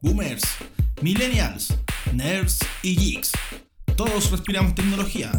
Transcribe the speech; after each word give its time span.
boomers, 0.00 0.42
millennials, 1.02 1.74
nerds 2.12 2.58
y 2.82 2.96
geeks. 2.96 3.32
Todos 3.96 4.30
respiramos 4.30 4.74
tecnología. 4.74 5.30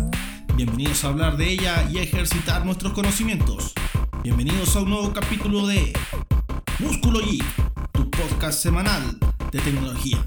Bienvenidos 0.56 1.04
a 1.04 1.08
hablar 1.08 1.38
de 1.38 1.50
ella 1.50 1.88
y 1.90 1.98
a 1.98 2.04
ejercitar 2.04 2.64
nuestros 2.66 2.94
conocimientos. 2.94 3.74
Bienvenidos 4.24 4.76
a 4.76 4.82
un 4.82 4.92
nuevo 4.92 5.14
capítulo 5.14 5.66
de 5.66 5.94
Músculo 6.80 7.20
Geek, 7.22 7.46
tu 7.92 8.10
podcast 8.12 8.62
semanal 8.62 9.18
de 9.52 9.60
tecnología. 9.60 10.24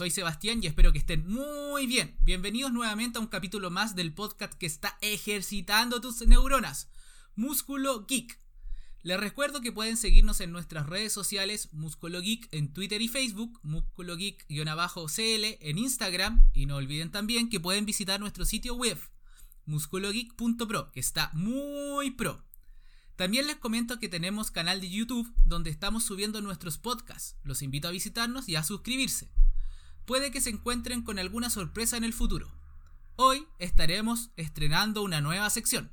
Soy 0.00 0.10
Sebastián 0.10 0.60
y 0.62 0.66
espero 0.66 0.92
que 0.92 0.98
estén 0.98 1.28
muy 1.28 1.86
bien. 1.86 2.16
Bienvenidos 2.22 2.72
nuevamente 2.72 3.18
a 3.18 3.20
un 3.20 3.26
capítulo 3.26 3.68
más 3.70 3.94
del 3.94 4.14
podcast 4.14 4.54
que 4.54 4.64
está 4.64 4.96
ejercitando 5.02 6.00
tus 6.00 6.26
neuronas, 6.26 6.88
Músculo 7.36 8.06
Geek. 8.06 8.40
Les 9.02 9.20
recuerdo 9.20 9.60
que 9.60 9.72
pueden 9.72 9.98
seguirnos 9.98 10.40
en 10.40 10.52
nuestras 10.52 10.86
redes 10.86 11.12
sociales 11.12 11.68
Músculo 11.74 12.22
Geek 12.22 12.48
en 12.50 12.72
Twitter 12.72 13.02
y 13.02 13.08
Facebook, 13.08 13.60
Músculo 13.62 14.16
Geek-CL 14.16 15.58
en 15.60 15.76
Instagram 15.76 16.48
y 16.54 16.64
no 16.64 16.76
olviden 16.76 17.10
también 17.10 17.50
que 17.50 17.60
pueden 17.60 17.84
visitar 17.84 18.18
nuestro 18.20 18.46
sitio 18.46 18.76
web 18.76 18.98
musculogeek.pro 19.66 20.92
que 20.92 21.00
está 21.00 21.30
muy 21.34 22.12
pro. 22.12 22.42
También 23.16 23.46
les 23.46 23.56
comento 23.56 23.98
que 23.98 24.08
tenemos 24.08 24.50
canal 24.50 24.80
de 24.80 24.88
YouTube 24.88 25.30
donde 25.44 25.68
estamos 25.68 26.04
subiendo 26.04 26.40
nuestros 26.40 26.78
podcasts. 26.78 27.36
Los 27.44 27.60
invito 27.60 27.86
a 27.86 27.90
visitarnos 27.90 28.48
y 28.48 28.56
a 28.56 28.64
suscribirse. 28.64 29.30
Puede 30.10 30.32
que 30.32 30.40
se 30.40 30.50
encuentren 30.50 31.02
con 31.02 31.20
alguna 31.20 31.50
sorpresa 31.50 31.96
en 31.96 32.02
el 32.02 32.12
futuro. 32.12 32.50
Hoy 33.14 33.46
estaremos 33.60 34.30
estrenando 34.34 35.04
una 35.04 35.20
nueva 35.20 35.48
sección 35.50 35.92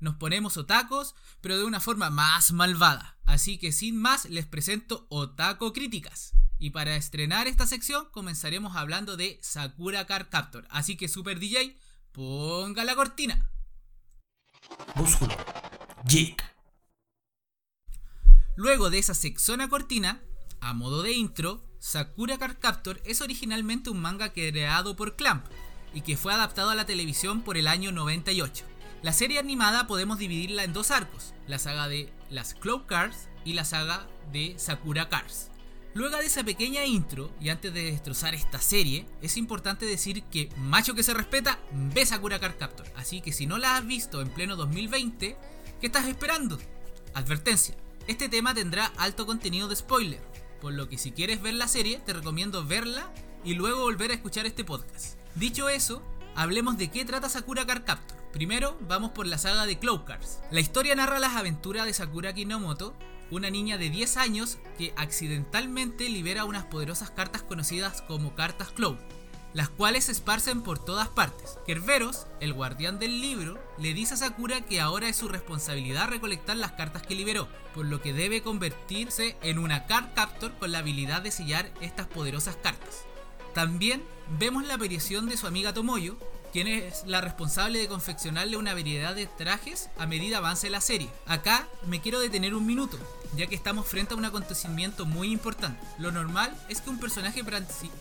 nos 0.00 0.16
ponemos 0.16 0.56
otacos, 0.56 1.14
pero 1.40 1.56
de 1.56 1.64
una 1.64 1.78
forma 1.78 2.10
más 2.10 2.50
malvada. 2.50 3.20
Así 3.24 3.58
que 3.58 3.70
sin 3.70 3.96
más, 3.96 4.24
les 4.24 4.46
presento 4.46 5.06
Otaco 5.10 5.72
Críticas. 5.72 6.32
Y 6.58 6.70
para 6.70 6.96
estrenar 6.96 7.46
esta 7.46 7.68
sección, 7.68 8.08
comenzaremos 8.10 8.74
hablando 8.74 9.16
de 9.16 9.38
Sakura 9.42 10.08
Card 10.08 10.26
Captor. 10.28 10.66
Así 10.68 10.96
que 10.96 11.06
Super 11.06 11.38
DJ, 11.38 11.78
ponga 12.10 12.82
la 12.82 12.96
cortina. 12.96 13.48
Músculo. 14.96 15.36
Geek. 16.08 16.42
Luego 18.56 18.90
de 18.90 18.98
esa 18.98 19.14
sexona 19.14 19.68
cortina, 19.68 20.20
a 20.60 20.74
modo 20.74 21.04
de 21.04 21.12
intro, 21.12 21.71
Sakura 21.82 22.38
Card 22.38 22.58
Captor 22.60 23.00
es 23.04 23.20
originalmente 23.22 23.90
un 23.90 24.00
manga 24.00 24.32
creado 24.32 24.94
por 24.94 25.16
Clamp 25.16 25.44
y 25.92 26.02
que 26.02 26.16
fue 26.16 26.32
adaptado 26.32 26.70
a 26.70 26.76
la 26.76 26.86
televisión 26.86 27.42
por 27.42 27.56
el 27.56 27.66
año 27.66 27.90
98. 27.90 28.64
La 29.02 29.12
serie 29.12 29.40
animada 29.40 29.88
podemos 29.88 30.18
dividirla 30.18 30.62
en 30.62 30.72
dos 30.72 30.92
arcos, 30.92 31.34
la 31.48 31.58
saga 31.58 31.88
de 31.88 32.12
las 32.30 32.54
Cloud 32.54 32.82
Cars 32.86 33.28
y 33.44 33.54
la 33.54 33.64
saga 33.64 34.06
de 34.30 34.54
Sakura 34.58 35.08
Cars. 35.08 35.50
Luego 35.94 36.18
de 36.18 36.26
esa 36.26 36.44
pequeña 36.44 36.84
intro, 36.84 37.34
y 37.40 37.48
antes 37.48 37.74
de 37.74 37.82
destrozar 37.82 38.32
esta 38.36 38.60
serie, 38.60 39.04
es 39.20 39.36
importante 39.36 39.84
decir 39.84 40.22
que 40.22 40.50
macho 40.58 40.94
que 40.94 41.02
se 41.02 41.14
respeta 41.14 41.58
ve 41.72 42.06
Sakura 42.06 42.38
Card 42.38 42.58
Captor. 42.58 42.86
Así 42.94 43.20
que 43.20 43.32
si 43.32 43.46
no 43.46 43.58
la 43.58 43.76
has 43.76 43.84
visto 43.84 44.20
en 44.20 44.30
pleno 44.30 44.54
2020, 44.54 45.36
¿qué 45.80 45.86
estás 45.86 46.06
esperando? 46.06 46.60
Advertencia, 47.12 47.74
este 48.06 48.28
tema 48.28 48.54
tendrá 48.54 48.86
alto 48.98 49.26
contenido 49.26 49.66
de 49.66 49.74
spoiler, 49.74 50.22
por 50.62 50.72
lo 50.72 50.88
que 50.88 50.96
si 50.96 51.10
quieres 51.10 51.42
ver 51.42 51.54
la 51.54 51.66
serie 51.66 51.98
te 51.98 52.12
recomiendo 52.12 52.64
verla 52.64 53.10
y 53.44 53.54
luego 53.54 53.80
volver 53.80 54.12
a 54.12 54.14
escuchar 54.14 54.46
este 54.46 54.62
podcast. 54.64 55.18
Dicho 55.34 55.68
eso, 55.68 56.04
hablemos 56.36 56.78
de 56.78 56.88
qué 56.88 57.04
trata 57.04 57.28
Sakura 57.28 57.66
Card 57.66 57.82
Captor. 57.82 58.16
Primero, 58.32 58.78
vamos 58.82 59.10
por 59.10 59.26
la 59.26 59.38
saga 59.38 59.66
de 59.66 59.80
Cloud 59.80 60.04
Cars. 60.04 60.38
La 60.52 60.60
historia 60.60 60.94
narra 60.94 61.18
las 61.18 61.34
aventuras 61.34 61.84
de 61.84 61.92
Sakura 61.92 62.32
Kinomoto, 62.32 62.94
una 63.32 63.50
niña 63.50 63.76
de 63.76 63.90
10 63.90 64.16
años 64.18 64.58
que 64.78 64.94
accidentalmente 64.96 66.08
libera 66.08 66.44
unas 66.44 66.66
poderosas 66.66 67.10
cartas 67.10 67.42
conocidas 67.42 68.00
como 68.02 68.36
cartas 68.36 68.70
Cloud, 68.70 68.98
las 69.54 69.68
cuales 69.68 70.04
se 70.04 70.12
esparcen 70.12 70.62
por 70.62 70.78
todas 70.78 71.08
partes. 71.08 71.58
Kerberos, 71.66 72.26
el 72.40 72.52
guardián 72.52 72.98
del 72.98 73.20
libro, 73.20 73.58
le 73.78 73.94
dice 73.94 74.14
a 74.14 74.16
Sakura 74.16 74.62
que 74.62 74.80
ahora 74.80 75.08
es 75.08 75.16
su 75.16 75.28
responsabilidad 75.28 76.08
recolectar 76.08 76.56
las 76.56 76.72
cartas 76.72 77.02
que 77.02 77.14
liberó, 77.14 77.48
por 77.74 77.86
lo 77.86 78.00
que 78.00 78.12
debe 78.12 78.42
convertirse 78.42 79.36
en 79.42 79.58
una 79.58 79.86
Card 79.86 80.14
Captor 80.14 80.52
con 80.58 80.72
la 80.72 80.78
habilidad 80.78 81.22
de 81.22 81.30
sellar 81.30 81.70
estas 81.80 82.06
poderosas 82.06 82.56
cartas. 82.56 83.04
También 83.54 84.02
vemos 84.38 84.66
la 84.66 84.74
aparición 84.74 85.28
de 85.28 85.36
su 85.36 85.46
amiga 85.46 85.74
Tomoyo, 85.74 86.16
quien 86.52 86.68
es 86.68 87.04
la 87.06 87.20
responsable 87.20 87.78
de 87.78 87.88
confeccionarle 87.88 88.58
una 88.58 88.74
variedad 88.74 89.14
de 89.14 89.26
trajes 89.26 89.88
a 89.98 90.06
medida 90.06 90.38
avance 90.38 90.68
la 90.68 90.82
serie. 90.82 91.10
Acá 91.26 91.66
me 91.86 92.00
quiero 92.00 92.20
detener 92.20 92.54
un 92.54 92.66
minuto, 92.66 92.98
ya 93.36 93.46
que 93.46 93.54
estamos 93.54 93.86
frente 93.86 94.12
a 94.12 94.18
un 94.18 94.24
acontecimiento 94.24 95.06
muy 95.06 95.32
importante. 95.32 95.82
Lo 95.98 96.12
normal 96.12 96.54
es 96.68 96.82
que 96.82 96.90
un 96.90 97.00
personaje 97.00 97.42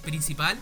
principal 0.04 0.58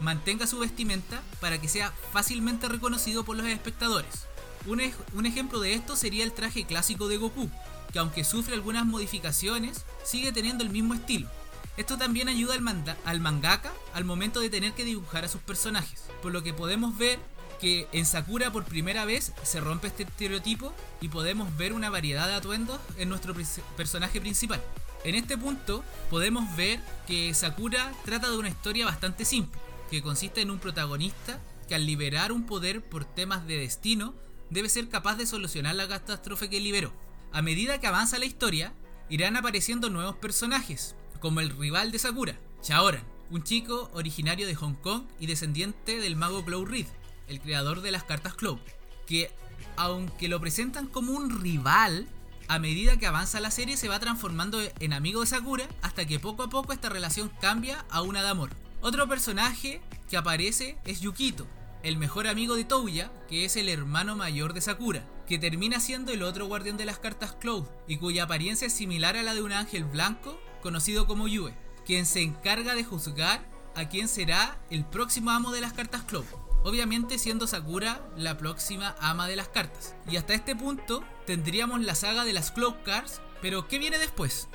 mantenga 0.00 0.46
su 0.46 0.58
vestimenta 0.58 1.22
para 1.40 1.60
que 1.60 1.68
sea 1.68 1.92
fácilmente 2.12 2.68
reconocido 2.68 3.24
por 3.24 3.36
los 3.36 3.46
espectadores. 3.46 4.26
Un, 4.66 4.80
ejemplo 5.26 5.60
de 5.60 5.74
esto 5.74 5.94
sería 5.94 6.24
el 6.24 6.32
traje 6.32 6.64
clásico 6.64 7.06
de 7.08 7.18
Goku, 7.18 7.50
que 7.92 7.98
aunque 7.98 8.24
sufre 8.24 8.54
algunas 8.54 8.86
modificaciones, 8.86 9.84
sigue 10.04 10.32
teniendo 10.32 10.64
el 10.64 10.70
mismo 10.70 10.94
estilo. 10.94 11.28
Esto 11.76 11.98
también 11.98 12.28
ayuda 12.28 12.54
al, 12.54 12.96
al, 13.04 13.20
mangaka 13.20 13.72
al 13.92 14.04
momento 14.04 14.40
de 14.40 14.48
tener 14.48 14.72
que 14.72 14.84
dibujar 14.84 15.24
a 15.24 15.28
sus 15.28 15.40
personajes, 15.42 16.04
por 16.22 16.32
lo 16.32 16.42
que 16.42 16.54
podemos 16.54 16.96
ver 16.96 17.18
que 17.60 17.88
en 17.92 18.06
Sakura 18.06 18.52
por 18.52 18.64
primera 18.64 19.04
vez 19.04 19.32
se 19.42 19.60
rompe 19.60 19.88
este 19.88 20.04
estereotipo 20.04 20.72
y 21.00 21.08
podemos 21.08 21.54
ver 21.56 21.72
una 21.72 21.90
variedad 21.90 22.26
de 22.26 22.34
atuendos 22.34 22.80
en 22.96 23.08
nuestro 23.08 23.34
personaje 23.76 24.20
principal. 24.20 24.62
En 25.04 25.14
este 25.14 25.36
punto 25.36 25.84
podemos 26.10 26.56
ver 26.56 26.80
que 27.06 27.34
Sakura 27.34 27.92
trata 28.04 28.30
de 28.30 28.38
una 28.38 28.48
historia 28.48 28.86
bastante 28.86 29.24
simple, 29.26 29.60
que 29.94 30.02
consiste 30.02 30.40
en 30.40 30.50
un 30.50 30.58
protagonista 30.58 31.40
que 31.68 31.76
al 31.76 31.86
liberar 31.86 32.32
un 32.32 32.46
poder 32.46 32.82
por 32.82 33.04
temas 33.04 33.46
de 33.46 33.58
destino 33.58 34.12
debe 34.50 34.68
ser 34.68 34.88
capaz 34.88 35.14
de 35.14 35.24
solucionar 35.24 35.76
la 35.76 35.86
catástrofe 35.86 36.50
que 36.50 36.58
liberó. 36.58 36.92
A 37.32 37.42
medida 37.42 37.78
que 37.78 37.86
avanza 37.86 38.18
la 38.18 38.24
historia, 38.24 38.74
irán 39.08 39.36
apareciendo 39.36 39.90
nuevos 39.90 40.16
personajes, 40.16 40.96
como 41.20 41.38
el 41.38 41.56
rival 41.56 41.92
de 41.92 42.00
Sakura, 42.00 42.40
Chaoran, 42.60 43.04
un 43.30 43.44
chico 43.44 43.88
originario 43.94 44.48
de 44.48 44.56
Hong 44.56 44.74
Kong 44.74 45.04
y 45.20 45.28
descendiente 45.28 46.00
del 46.00 46.16
mago 46.16 46.44
Cloud 46.44 46.66
Reed, 46.66 46.86
el 47.28 47.40
creador 47.40 47.80
de 47.80 47.92
las 47.92 48.02
cartas 48.02 48.34
Cloud, 48.34 48.58
que 49.06 49.30
aunque 49.76 50.26
lo 50.26 50.40
presentan 50.40 50.88
como 50.88 51.12
un 51.12 51.40
rival, 51.40 52.08
a 52.48 52.58
medida 52.58 52.98
que 52.98 53.06
avanza 53.06 53.38
la 53.38 53.52
serie 53.52 53.76
se 53.76 53.88
va 53.88 54.00
transformando 54.00 54.60
en 54.80 54.92
amigo 54.92 55.20
de 55.20 55.28
Sakura 55.28 55.68
hasta 55.82 56.04
que 56.04 56.18
poco 56.18 56.42
a 56.42 56.50
poco 56.50 56.72
esta 56.72 56.88
relación 56.88 57.30
cambia 57.40 57.84
a 57.90 58.02
una 58.02 58.24
de 58.24 58.28
amor. 58.30 58.63
Otro 58.84 59.08
personaje 59.08 59.80
que 60.10 60.18
aparece 60.18 60.76
es 60.84 61.00
Yukito, 61.00 61.46
el 61.82 61.96
mejor 61.96 62.26
amigo 62.26 62.54
de 62.54 62.64
Touya, 62.64 63.10
que 63.30 63.46
es 63.46 63.56
el 63.56 63.70
hermano 63.70 64.14
mayor 64.14 64.52
de 64.52 64.60
Sakura, 64.60 65.08
que 65.26 65.38
termina 65.38 65.80
siendo 65.80 66.12
el 66.12 66.22
otro 66.22 66.44
guardián 66.48 66.76
de 66.76 66.84
las 66.84 66.98
cartas 66.98 67.34
Cloud 67.40 67.64
y 67.88 67.96
cuya 67.96 68.24
apariencia 68.24 68.66
es 68.66 68.74
similar 68.74 69.16
a 69.16 69.22
la 69.22 69.32
de 69.32 69.40
un 69.40 69.52
ángel 69.52 69.84
blanco 69.84 70.38
conocido 70.60 71.06
como 71.06 71.28
Yue, 71.28 71.54
quien 71.86 72.04
se 72.04 72.20
encarga 72.20 72.74
de 72.74 72.84
juzgar 72.84 73.48
a 73.74 73.88
quién 73.88 74.06
será 74.06 74.58
el 74.68 74.84
próximo 74.84 75.30
amo 75.30 75.50
de 75.50 75.62
las 75.62 75.72
cartas 75.72 76.02
Cloud. 76.02 76.26
Obviamente 76.62 77.18
siendo 77.18 77.46
Sakura 77.46 78.06
la 78.18 78.36
próxima 78.36 78.96
ama 79.00 79.28
de 79.28 79.36
las 79.36 79.48
cartas. 79.48 79.94
Y 80.10 80.18
hasta 80.18 80.34
este 80.34 80.54
punto 80.54 81.02
tendríamos 81.24 81.80
la 81.80 81.94
saga 81.94 82.26
de 82.26 82.34
las 82.34 82.50
Cloud 82.50 82.74
Cars, 82.84 83.22
pero 83.40 83.66
¿qué 83.66 83.78
viene 83.78 83.96
después? 83.96 84.46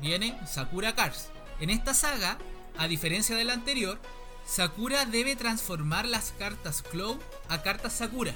Viene 0.00 0.38
Sakura 0.46 0.94
Cars. 0.94 1.30
En 1.58 1.70
esta 1.70 1.94
saga, 1.94 2.38
a 2.78 2.88
diferencia 2.88 3.36
de 3.36 3.44
la 3.44 3.54
anterior, 3.54 3.98
Sakura 4.46 5.04
debe 5.04 5.36
transformar 5.36 6.06
las 6.06 6.32
cartas 6.38 6.82
Cloud 6.82 7.18
a 7.48 7.62
cartas 7.62 7.94
Sakura, 7.94 8.34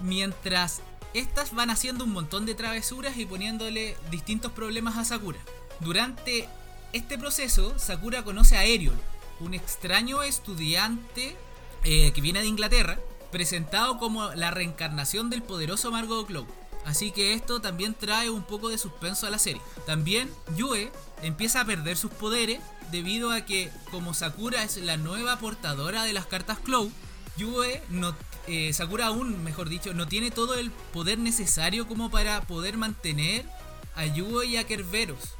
mientras 0.00 0.80
estas 1.14 1.54
van 1.54 1.70
haciendo 1.70 2.04
un 2.04 2.12
montón 2.12 2.46
de 2.46 2.54
travesuras 2.54 3.16
y 3.16 3.26
poniéndole 3.26 3.96
distintos 4.10 4.52
problemas 4.52 4.96
a 4.96 5.04
Sakura. 5.04 5.38
Durante 5.80 6.48
este 6.92 7.18
proceso, 7.18 7.78
Sakura 7.78 8.22
conoce 8.22 8.56
a 8.56 8.64
Eriol, 8.64 8.96
un 9.40 9.54
extraño 9.54 10.22
estudiante 10.22 11.36
eh, 11.84 12.12
que 12.12 12.20
viene 12.20 12.40
de 12.40 12.46
Inglaterra, 12.46 12.98
presentado 13.30 13.98
como 13.98 14.30
la 14.34 14.50
reencarnación 14.50 15.30
del 15.30 15.42
poderoso 15.42 15.90
Margot 15.90 16.26
Cloud. 16.26 16.46
Así 16.84 17.10
que 17.10 17.34
esto 17.34 17.60
también 17.60 17.94
trae 17.94 18.30
un 18.30 18.42
poco 18.42 18.68
de 18.68 18.78
suspenso 18.78 19.26
a 19.26 19.30
la 19.30 19.38
serie. 19.38 19.60
También 19.86 20.30
Yue 20.56 20.90
empieza 21.22 21.60
a 21.60 21.64
perder 21.64 21.96
sus 21.96 22.10
poderes 22.10 22.60
debido 22.90 23.30
a 23.30 23.42
que 23.42 23.70
como 23.90 24.14
Sakura 24.14 24.62
es 24.62 24.78
la 24.78 24.96
nueva 24.96 25.38
portadora 25.38 26.04
de 26.04 26.12
las 26.12 26.26
cartas 26.26 26.58
Cloud, 26.58 26.90
Yue 27.36 27.82
no, 27.90 28.14
eh, 28.46 28.72
Sakura 28.72 29.06
aún, 29.06 29.44
mejor 29.44 29.68
dicho, 29.68 29.92
no 29.92 30.08
tiene 30.08 30.30
todo 30.30 30.54
el 30.54 30.70
poder 30.70 31.18
necesario 31.18 31.86
como 31.86 32.10
para 32.10 32.40
poder 32.42 32.76
mantener 32.76 33.44
a 33.94 34.06
Yue 34.06 34.46
y 34.46 34.56
a 34.56 34.66
Kerberos 34.66 35.34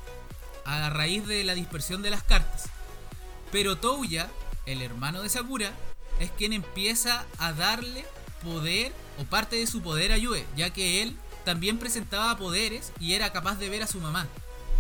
a 0.65 0.91
raíz 0.91 1.27
de 1.27 1.45
la 1.45 1.55
dispersión 1.55 2.03
de 2.03 2.11
las 2.11 2.23
cartas. 2.23 2.67
Pero 3.51 3.79
Touya, 3.79 4.29
el 4.67 4.83
hermano 4.83 5.23
de 5.23 5.31
Sakura, 5.31 5.73
es 6.21 6.31
quien 6.33 6.53
empieza 6.53 7.25
a 7.39 7.55
darle 7.55 8.05
poder 8.45 8.93
o 9.19 9.25
parte 9.25 9.57
de 9.57 9.67
su 9.67 9.81
poder 9.81 10.13
a 10.13 10.19
Yue, 10.19 10.45
ya 10.57 10.71
que 10.71 11.03
él 11.03 11.17
también 11.49 11.79
presentaba 11.79 12.37
poderes 12.37 12.93
y 13.01 13.15
era 13.15 13.33
capaz 13.33 13.59
de 13.59 13.71
ver 13.71 13.83
a 13.83 13.87
su 13.87 14.01
mamá, 14.01 14.27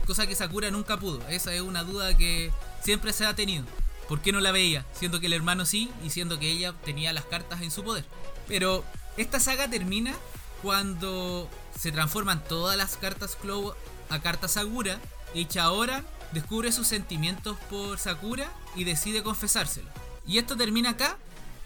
cosa 0.06 0.26
que 0.26 0.34
Sakura 0.34 0.70
nunca 0.70 0.98
pudo. 0.98 1.26
Esa 1.28 1.54
es 1.54 1.62
una 1.62 1.82
duda 1.82 2.14
que 2.14 2.52
siempre 2.84 3.14
se 3.14 3.24
ha 3.24 3.34
tenido. 3.34 3.64
¿Por 4.06 4.20
qué 4.20 4.32
no 4.32 4.40
la 4.40 4.52
veía? 4.52 4.84
Siendo 4.92 5.18
que 5.18 5.28
el 5.28 5.32
hermano 5.32 5.64
sí 5.64 5.90
y 6.04 6.10
siendo 6.10 6.38
que 6.38 6.50
ella 6.50 6.74
tenía 6.84 7.14
las 7.14 7.24
cartas 7.24 7.62
en 7.62 7.70
su 7.70 7.84
poder. 7.84 8.04
Pero 8.48 8.84
esta 9.16 9.40
saga 9.40 9.70
termina 9.70 10.14
cuando 10.60 11.48
se 11.74 11.90
transforman 11.90 12.44
todas 12.44 12.76
las 12.76 12.98
cartas 12.98 13.34
Clow 13.34 13.72
a 14.10 14.18
cartas 14.20 14.52
Sakura 14.52 14.98
y 15.32 15.46
Chaora 15.46 16.04
descubre 16.32 16.70
sus 16.70 16.86
sentimientos 16.86 17.56
por 17.70 17.98
Sakura 17.98 18.52
y 18.76 18.84
decide 18.84 19.22
confesárselo. 19.22 19.88
¿Y 20.26 20.36
esto 20.36 20.54
termina 20.54 20.90
acá? 20.90 21.16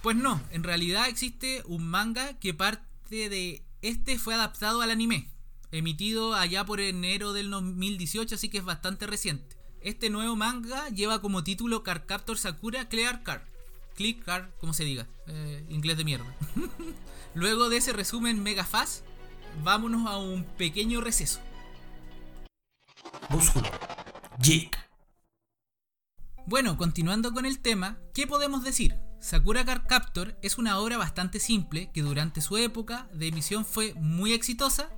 Pues 0.00 0.14
no, 0.14 0.40
en 0.52 0.62
realidad 0.62 1.08
existe 1.08 1.64
un 1.64 1.88
manga 1.88 2.34
que 2.34 2.55
parte 2.55 3.28
de 3.28 3.64
este 3.82 4.19
fue 4.19 4.34
adaptado 4.34 4.81
al 4.81 4.90
anime, 4.90 5.29
emitido 5.73 6.34
allá 6.34 6.64
por 6.64 6.81
enero 6.81 7.32
del 7.32 7.50
2018, 7.50 8.37
así 8.37 8.49
que 8.49 8.58
es 8.58 8.64
bastante 8.64 9.06
reciente. 9.06 9.56
Este 9.81 10.11
nuevo 10.11 10.37
manga 10.37 10.88
lleva 10.90 11.20
como 11.20 11.43
título 11.43 11.82
Cardcaptor 11.82 12.38
Sakura 12.38 12.88
Clear 12.88 13.25
Card. 13.25 13.43
Click 13.96 14.25
Card, 14.25 14.50
como 14.61 14.73
se 14.73 14.84
diga. 14.84 15.08
Eh, 15.26 15.67
inglés 15.69 15.96
de 15.96 16.05
mierda. 16.05 16.37
Luego 17.34 17.69
de 17.69 17.79
ese 17.79 17.93
resumen 17.93 18.43
mega 18.43 18.64
fast, 18.64 19.05
vámonos 19.64 20.06
a 20.06 20.17
un 20.19 20.44
pequeño 20.44 21.00
receso. 21.00 21.40
Búsculo. 23.29 23.69
Jig. 24.40 24.70
Bueno, 26.46 26.76
continuando 26.76 27.32
con 27.32 27.46
el 27.46 27.58
tema, 27.58 27.99
¿qué 28.14 28.26
podemos 28.26 28.62
decir? 28.62 28.96
Sakura 29.22 29.64
Card 29.64 29.86
Captor 29.86 30.36
es 30.42 30.58
una 30.58 30.80
obra 30.80 30.98
bastante 30.98 31.38
simple 31.38 31.90
que 31.94 32.02
durante 32.02 32.40
su 32.40 32.56
época 32.56 33.06
de 33.12 33.28
emisión 33.28 33.64
fue 33.64 33.94
muy 33.94 34.32
exitosa, 34.32 34.90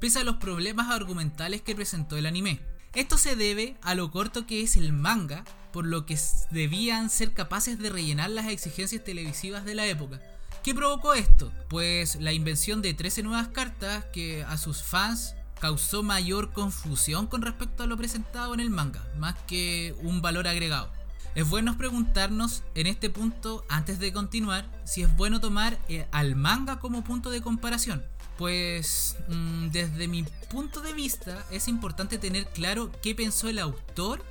pese 0.00 0.18
a 0.18 0.24
los 0.24 0.38
problemas 0.38 0.90
argumentales 0.90 1.62
que 1.62 1.76
presentó 1.76 2.16
el 2.16 2.26
anime. 2.26 2.60
Esto 2.94 3.18
se 3.18 3.36
debe 3.36 3.76
a 3.82 3.94
lo 3.94 4.10
corto 4.10 4.48
que 4.48 4.64
es 4.64 4.76
el 4.76 4.92
manga, 4.92 5.44
por 5.72 5.86
lo 5.86 6.06
que 6.06 6.18
debían 6.50 7.08
ser 7.08 7.32
capaces 7.34 7.78
de 7.78 7.88
rellenar 7.88 8.30
las 8.30 8.48
exigencias 8.48 9.04
televisivas 9.04 9.64
de 9.64 9.76
la 9.76 9.86
época. 9.86 10.20
¿Qué 10.64 10.74
provocó 10.74 11.14
esto? 11.14 11.52
Pues 11.68 12.16
la 12.16 12.32
invención 12.32 12.82
de 12.82 12.94
13 12.94 13.22
nuevas 13.22 13.46
cartas 13.46 14.04
que 14.06 14.42
a 14.42 14.58
sus 14.58 14.82
fans 14.82 15.36
causó 15.60 16.02
mayor 16.02 16.52
confusión 16.52 17.28
con 17.28 17.42
respecto 17.42 17.84
a 17.84 17.86
lo 17.86 17.96
presentado 17.96 18.54
en 18.54 18.60
el 18.60 18.70
manga, 18.70 19.06
más 19.18 19.36
que 19.46 19.94
un 20.02 20.20
valor 20.20 20.48
agregado. 20.48 20.97
Es 21.38 21.48
bueno 21.48 21.78
preguntarnos 21.78 22.64
en 22.74 22.88
este 22.88 23.10
punto, 23.10 23.64
antes 23.68 24.00
de 24.00 24.12
continuar, 24.12 24.68
si 24.82 25.04
es 25.04 25.16
bueno 25.16 25.40
tomar 25.40 25.78
eh, 25.88 26.04
al 26.10 26.34
manga 26.34 26.80
como 26.80 27.04
punto 27.04 27.30
de 27.30 27.40
comparación. 27.40 28.04
Pues 28.36 29.16
mm, 29.28 29.68
desde 29.68 30.08
mi 30.08 30.24
punto 30.50 30.80
de 30.80 30.92
vista 30.92 31.46
es 31.52 31.68
importante 31.68 32.18
tener 32.18 32.48
claro 32.48 32.90
qué 33.02 33.14
pensó 33.14 33.48
el 33.48 33.60
autor 33.60 34.24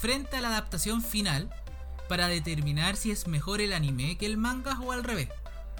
frente 0.00 0.38
a 0.38 0.40
la 0.40 0.48
adaptación 0.48 1.02
final 1.02 1.50
para 2.08 2.28
determinar 2.28 2.96
si 2.96 3.10
es 3.10 3.26
mejor 3.26 3.60
el 3.60 3.74
anime 3.74 4.16
que 4.16 4.24
el 4.24 4.38
manga 4.38 4.80
o 4.80 4.92
al 4.92 5.04
revés. 5.04 5.28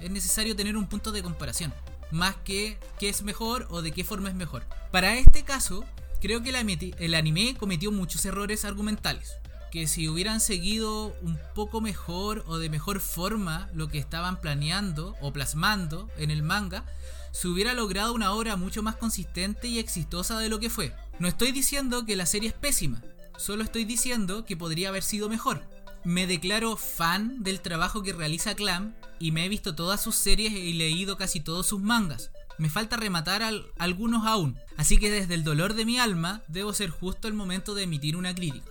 Es 0.03 0.11
necesario 0.11 0.55
tener 0.55 0.77
un 0.77 0.87
punto 0.87 1.13
de 1.13 1.23
comparación, 1.23 1.73
más 2.11 2.37
que 2.45 2.79
qué 2.99 3.09
es 3.09 3.23
mejor 3.23 3.69
o 3.71 3.81
de 3.81 3.93
qué 3.93 4.05
forma 4.05 4.29
es 4.29 4.35
mejor. 4.35 4.67
Para 4.93 5.17
este 5.17 5.45
caso, 5.45 5.83
creo 6.21 6.43
que 6.43 6.51
el 6.51 7.15
anime 7.15 7.57
cometió 7.59 7.91
muchos 7.91 8.23
errores 8.27 8.67
argumentales 8.67 9.39
que 9.75 9.89
si 9.89 10.09
hubieran 10.09 10.39
seguido 10.39 11.17
un 11.21 11.37
poco 11.53 11.81
mejor 11.81 12.45
o 12.47 12.59
de 12.59 12.71
mejor 12.71 13.01
forma 13.01 13.69
lo 13.75 13.89
que 13.89 13.99
estaban 13.99 14.41
planeando 14.41 15.17
o 15.21 15.33
plasmando 15.33 16.09
en 16.17 16.31
el 16.31 16.45
manga, 16.45 16.85
se 17.33 17.49
hubiera 17.49 17.75
logrado 17.75 18.15
una 18.15 18.31
obra 18.35 18.55
mucho 18.55 18.85
más 18.85 18.95
consistente 18.95 19.67
y 19.67 19.81
exitosa 19.81 20.39
de 20.39 20.49
lo 20.49 20.61
que 20.61 20.71
fue. 20.71 20.95
No 21.19 21.27
estoy 21.27 21.51
diciendo 21.51 22.07
que 22.07 22.15
la 22.15 22.25
serie 22.25 22.51
es 22.51 22.55
pésima, 22.55 23.03
solo 23.37 23.65
estoy 23.65 23.85
diciendo 23.85 24.45
que 24.45 24.57
podría 24.57 24.91
haber 24.91 25.03
sido 25.03 25.29
mejor. 25.29 25.69
Me 26.05 26.29
declaro 26.29 26.77
fan 26.77 27.43
del 27.43 27.61
trabajo 27.61 28.05
que 28.05 28.13
realiza 28.13 28.55
Clam 28.55 28.95
y 29.19 29.33
me 29.33 29.45
he 29.45 29.49
visto 29.49 29.75
todas 29.75 30.01
sus 30.01 30.15
series 30.15 30.53
y 30.53 30.75
leído 30.75 31.17
casi 31.17 31.41
todos 31.41 31.67
sus 31.67 31.81
mangas. 31.81 32.31
Me 32.59 32.71
falta 32.71 32.97
rematar 32.97 33.43
algunos 33.79 34.25
aún, 34.25 34.57
así 34.77 34.99
que 34.99 35.11
desde 35.11 35.35
el 35.35 35.43
dolor 35.43 35.75
de 35.75 35.85
mi 35.85 35.99
alma 35.99 36.45
debo 36.47 36.73
ser 36.73 36.91
justo 36.91 37.27
el 37.27 37.35
momento 37.35 37.75
de 37.75 37.83
emitir 37.83 38.17
una 38.17 38.37
crítica. 38.37 38.71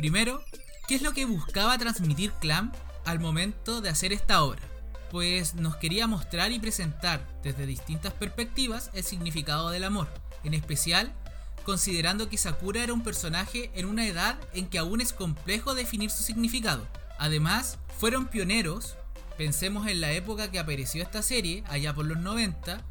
Primero, 0.00 0.42
¿qué 0.88 0.94
es 0.94 1.02
lo 1.02 1.12
que 1.12 1.26
buscaba 1.26 1.76
transmitir 1.76 2.32
Clam 2.40 2.72
al 3.04 3.20
momento 3.20 3.82
de 3.82 3.90
hacer 3.90 4.14
esta 4.14 4.42
obra? 4.42 4.62
Pues 5.10 5.56
nos 5.56 5.76
quería 5.76 6.06
mostrar 6.06 6.52
y 6.52 6.58
presentar 6.58 7.28
desde 7.42 7.66
distintas 7.66 8.14
perspectivas 8.14 8.90
el 8.94 9.04
significado 9.04 9.68
del 9.68 9.84
amor, 9.84 10.08
en 10.42 10.54
especial 10.54 11.12
considerando 11.66 12.30
que 12.30 12.38
Sakura 12.38 12.82
era 12.82 12.94
un 12.94 13.02
personaje 13.02 13.70
en 13.74 13.84
una 13.84 14.06
edad 14.06 14.38
en 14.54 14.70
que 14.70 14.78
aún 14.78 15.02
es 15.02 15.12
complejo 15.12 15.74
definir 15.74 16.10
su 16.10 16.22
significado. 16.22 16.88
Además, 17.18 17.76
fueron 17.98 18.28
pioneros, 18.28 18.96
pensemos 19.36 19.86
en 19.86 20.00
la 20.00 20.12
época 20.12 20.50
que 20.50 20.60
apareció 20.60 21.02
esta 21.02 21.20
serie, 21.20 21.62
allá 21.68 21.94
por 21.94 22.06
los 22.06 22.16
90, 22.16 22.82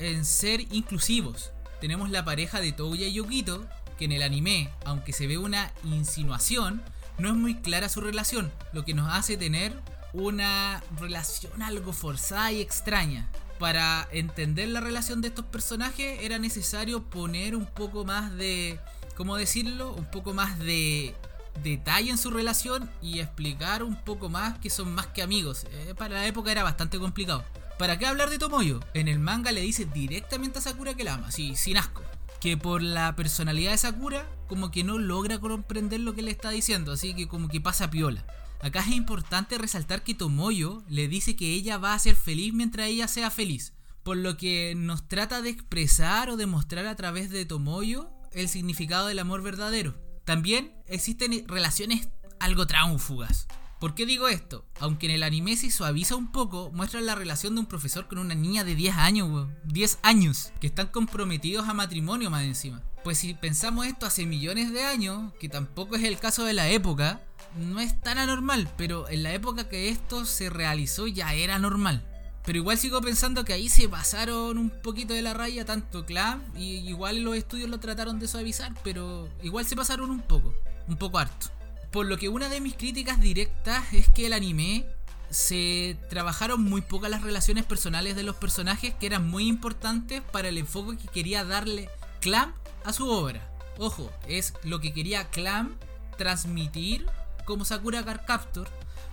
en 0.00 0.24
ser 0.24 0.62
inclusivos. 0.72 1.52
Tenemos 1.80 2.10
la 2.10 2.24
pareja 2.24 2.60
de 2.60 2.72
Touya 2.72 3.06
y 3.06 3.12
Yukito, 3.12 3.68
que 4.00 4.06
en 4.06 4.12
el 4.12 4.22
anime, 4.22 4.70
aunque 4.86 5.12
se 5.12 5.26
ve 5.26 5.36
una 5.36 5.70
insinuación, 5.84 6.82
no 7.18 7.28
es 7.28 7.34
muy 7.34 7.56
clara 7.56 7.90
su 7.90 8.00
relación, 8.00 8.50
lo 8.72 8.82
que 8.82 8.94
nos 8.94 9.12
hace 9.12 9.36
tener 9.36 9.78
una 10.14 10.82
relación 10.98 11.60
algo 11.60 11.92
forzada 11.92 12.50
y 12.50 12.62
extraña. 12.62 13.28
Para 13.58 14.08
entender 14.10 14.68
la 14.68 14.80
relación 14.80 15.20
de 15.20 15.28
estos 15.28 15.44
personajes 15.44 16.18
era 16.22 16.38
necesario 16.38 17.02
poner 17.10 17.54
un 17.54 17.66
poco 17.66 18.06
más 18.06 18.34
de, 18.38 18.80
¿cómo 19.18 19.36
decirlo? 19.36 19.92
Un 19.92 20.10
poco 20.10 20.32
más 20.32 20.58
de 20.58 21.14
detalle 21.62 22.10
en 22.10 22.16
su 22.16 22.30
relación 22.30 22.90
y 23.02 23.20
explicar 23.20 23.82
un 23.82 23.96
poco 23.96 24.30
más 24.30 24.58
que 24.60 24.70
son 24.70 24.94
más 24.94 25.08
que 25.08 25.20
amigos. 25.20 25.66
Eh, 25.72 25.94
para 25.94 26.14
la 26.14 26.26
época 26.26 26.50
era 26.50 26.62
bastante 26.62 26.98
complicado. 26.98 27.44
¿Para 27.78 27.98
qué 27.98 28.06
hablar 28.06 28.30
de 28.30 28.38
Tomoyo? 28.38 28.80
En 28.94 29.08
el 29.08 29.18
manga 29.18 29.52
le 29.52 29.60
dice 29.60 29.84
directamente 29.84 30.58
a 30.58 30.62
Sakura 30.62 30.94
que 30.94 31.04
la 31.04 31.14
ama, 31.14 31.28
así, 31.28 31.54
sin 31.54 31.76
asco 31.76 32.02
que 32.40 32.56
por 32.56 32.82
la 32.82 33.14
personalidad 33.16 33.72
de 33.72 33.78
Sakura, 33.78 34.26
como 34.48 34.70
que 34.70 34.82
no 34.82 34.98
logra 34.98 35.38
comprender 35.38 36.00
lo 36.00 36.14
que 36.14 36.22
le 36.22 36.30
está 36.30 36.50
diciendo, 36.50 36.92
así 36.92 37.14
que 37.14 37.28
como 37.28 37.48
que 37.48 37.60
pasa 37.60 37.90
piola. 37.90 38.24
Acá 38.60 38.80
es 38.80 38.88
importante 38.88 39.58
resaltar 39.58 40.02
que 40.02 40.14
Tomoyo 40.14 40.82
le 40.88 41.08
dice 41.08 41.36
que 41.36 41.52
ella 41.54 41.78
va 41.78 41.94
a 41.94 41.98
ser 41.98 42.14
feliz 42.14 42.52
mientras 42.52 42.88
ella 42.88 43.08
sea 43.08 43.30
feliz, 43.30 43.74
por 44.02 44.16
lo 44.16 44.36
que 44.36 44.74
nos 44.76 45.08
trata 45.08 45.42
de 45.42 45.50
expresar 45.50 46.30
o 46.30 46.36
demostrar 46.36 46.86
a 46.86 46.96
través 46.96 47.30
de 47.30 47.44
Tomoyo 47.44 48.10
el 48.32 48.48
significado 48.48 49.06
del 49.06 49.18
amor 49.18 49.42
verdadero. 49.42 49.94
También 50.24 50.72
existen 50.86 51.44
relaciones 51.46 52.08
algo 52.38 52.66
tránfugas. 52.66 53.46
¿Por 53.80 53.94
qué 53.94 54.04
digo 54.04 54.28
esto? 54.28 54.66
Aunque 54.78 55.06
en 55.06 55.12
el 55.12 55.22
anime 55.22 55.56
se 55.56 55.70
suaviza 55.70 56.14
un 56.14 56.30
poco, 56.30 56.70
muestra 56.74 57.00
la 57.00 57.14
relación 57.14 57.54
de 57.54 57.60
un 57.60 57.66
profesor 57.66 58.08
con 58.08 58.18
una 58.18 58.34
niña 58.34 58.62
de 58.62 58.74
10 58.74 58.94
años, 58.98 59.48
10 59.64 60.00
años, 60.02 60.52
que 60.60 60.66
están 60.66 60.88
comprometidos 60.88 61.66
a 61.66 61.72
matrimonio 61.72 62.28
más 62.28 62.42
encima. 62.42 62.82
Pues 63.02 63.16
si 63.16 63.32
pensamos 63.32 63.86
esto 63.86 64.04
hace 64.04 64.26
millones 64.26 64.70
de 64.74 64.84
años, 64.84 65.32
que 65.40 65.48
tampoco 65.48 65.96
es 65.96 66.04
el 66.04 66.18
caso 66.18 66.44
de 66.44 66.52
la 66.52 66.68
época, 66.68 67.22
no 67.56 67.80
es 67.80 67.98
tan 68.02 68.18
anormal, 68.18 68.70
pero 68.76 69.08
en 69.08 69.22
la 69.22 69.32
época 69.32 69.70
que 69.70 69.88
esto 69.88 70.26
se 70.26 70.50
realizó 70.50 71.06
ya 71.06 71.32
era 71.32 71.58
normal. 71.58 72.06
Pero 72.44 72.58
igual 72.58 72.76
sigo 72.76 73.00
pensando 73.00 73.46
que 73.46 73.54
ahí 73.54 73.70
se 73.70 73.88
pasaron 73.88 74.58
un 74.58 74.68
poquito 74.68 75.14
de 75.14 75.22
la 75.22 75.32
raya 75.32 75.64
tanto 75.64 76.04
Clam 76.04 76.42
y 76.54 76.86
igual 76.86 77.22
los 77.22 77.34
estudios 77.34 77.70
lo 77.70 77.80
trataron 77.80 78.18
de 78.18 78.28
suavizar, 78.28 78.74
pero 78.84 79.30
igual 79.42 79.64
se 79.64 79.74
pasaron 79.74 80.10
un 80.10 80.20
poco, 80.20 80.52
un 80.86 80.98
poco 80.98 81.18
harto. 81.18 81.59
Por 81.90 82.06
lo 82.06 82.16
que 82.18 82.28
una 82.28 82.48
de 82.48 82.60
mis 82.60 82.74
críticas 82.74 83.20
directas 83.20 83.92
es 83.92 84.08
que 84.08 84.26
el 84.26 84.32
anime 84.32 84.86
se 85.30 85.96
trabajaron 86.08 86.62
muy 86.62 86.80
pocas 86.82 87.10
las 87.10 87.22
relaciones 87.22 87.64
personales 87.64 88.16
de 88.16 88.22
los 88.22 88.36
personajes 88.36 88.94
que 88.94 89.06
eran 89.06 89.28
muy 89.28 89.46
importantes 89.46 90.22
para 90.32 90.48
el 90.48 90.58
enfoque 90.58 90.96
que 90.96 91.08
quería 91.08 91.44
darle 91.44 91.88
Clam 92.20 92.52
a 92.84 92.92
su 92.92 93.08
obra. 93.08 93.48
Ojo, 93.78 94.12
es 94.28 94.54
lo 94.64 94.80
que 94.80 94.92
quería 94.92 95.30
Clam 95.30 95.76
transmitir 96.16 97.06
como 97.44 97.64
Sakura 97.64 98.04
Card 98.04 98.24
Captor 98.26 98.68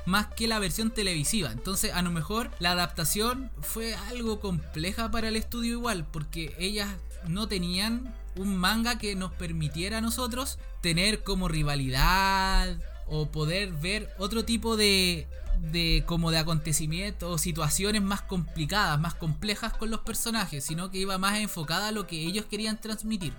más 0.05 0.27
que 0.27 0.47
la 0.47 0.59
versión 0.59 0.91
televisiva. 0.91 1.51
Entonces, 1.51 1.93
a 1.93 2.01
lo 2.01 2.11
mejor 2.11 2.49
la 2.59 2.71
adaptación 2.71 3.51
fue 3.61 3.93
algo 4.09 4.39
compleja 4.39 5.11
para 5.11 5.27
el 5.27 5.35
estudio 5.35 5.73
igual, 5.73 6.05
porque 6.11 6.55
ellas 6.57 6.89
no 7.27 7.47
tenían 7.47 8.13
un 8.37 8.57
manga 8.57 8.97
que 8.97 9.15
nos 9.15 9.31
permitiera 9.33 9.97
a 9.97 10.01
nosotros 10.01 10.59
tener 10.81 11.23
como 11.23 11.47
rivalidad 11.47 12.77
o 13.07 13.29
poder 13.31 13.71
ver 13.71 14.09
otro 14.17 14.45
tipo 14.45 14.77
de, 14.77 15.27
de 15.71 16.03
como 16.05 16.31
de 16.31 16.37
acontecimientos 16.37 17.33
o 17.33 17.37
situaciones 17.37 18.01
más 18.01 18.21
complicadas, 18.21 18.99
más 18.99 19.15
complejas 19.15 19.73
con 19.73 19.89
los 19.89 20.01
personajes, 20.01 20.63
sino 20.63 20.91
que 20.91 20.99
iba 20.99 21.17
más 21.17 21.39
enfocada 21.39 21.89
a 21.89 21.91
lo 21.91 22.07
que 22.07 22.17
ellos 22.17 22.45
querían 22.45 22.79
transmitir. 22.79 23.33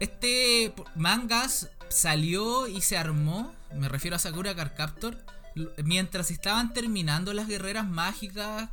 Este 0.00 0.74
mangas 0.96 1.70
salió 1.88 2.66
y 2.66 2.80
se 2.80 2.96
armó, 2.96 3.52
me 3.74 3.88
refiero 3.88 4.16
a 4.16 4.18
Sakura 4.18 4.54
Card 4.54 4.72
Captor, 4.76 5.16
mientras 5.84 6.30
estaban 6.30 6.72
terminando 6.72 7.32
las 7.32 7.46
guerreras 7.46 7.86
mágicas 7.86 8.70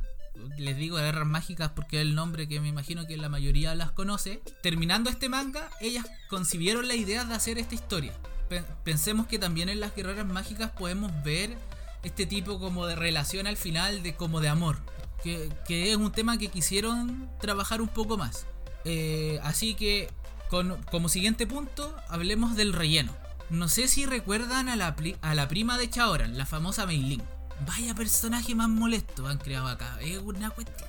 les 0.58 0.76
digo 0.76 0.96
guerras 0.96 1.26
mágicas 1.26 1.70
porque 1.74 1.96
es 1.96 2.02
el 2.02 2.14
nombre 2.14 2.48
que 2.48 2.60
me 2.60 2.68
imagino 2.68 3.06
que 3.06 3.16
la 3.16 3.28
mayoría 3.28 3.74
las 3.74 3.90
conoce. 3.90 4.42
Terminando 4.62 5.10
este 5.10 5.28
manga, 5.28 5.70
ellas 5.80 6.06
concibieron 6.28 6.88
la 6.88 6.94
idea 6.94 7.24
de 7.24 7.34
hacer 7.34 7.58
esta 7.58 7.74
historia. 7.74 8.12
Pensemos 8.84 9.26
que 9.26 9.38
también 9.38 9.68
en 9.68 9.80
las 9.80 9.94
guerreras 9.94 10.26
mágicas 10.26 10.70
podemos 10.70 11.10
ver 11.22 11.56
este 12.02 12.26
tipo 12.26 12.58
como 12.58 12.86
de 12.86 12.96
relación 12.96 13.46
al 13.46 13.56
final, 13.56 14.02
de 14.02 14.14
como 14.14 14.40
de 14.40 14.48
amor. 14.48 14.78
Que, 15.22 15.52
es 15.68 15.96
un 15.96 16.10
tema 16.10 16.36
que 16.36 16.48
quisieron 16.48 17.30
trabajar 17.40 17.80
un 17.80 17.88
poco 17.88 18.18
más. 18.18 18.46
Eh, 18.84 19.38
así 19.44 19.74
que, 19.74 20.10
como 20.90 21.08
siguiente 21.08 21.46
punto, 21.46 21.96
hablemos 22.08 22.56
del 22.56 22.72
relleno. 22.72 23.14
No 23.48 23.68
sé 23.68 23.86
si 23.86 24.06
recuerdan 24.06 24.68
a 24.68 24.76
la, 24.76 25.48
prima 25.48 25.78
de 25.78 25.88
Chaoran, 25.88 26.36
la 26.36 26.46
famosa 26.46 26.86
Mei 26.86 27.20
Vaya 27.66 27.94
personaje 27.94 28.54
más 28.54 28.68
molesto 28.68 29.26
han 29.26 29.38
creado 29.38 29.68
acá. 29.68 29.98
Es 30.00 30.18
una 30.18 30.50
cuestión 30.50 30.88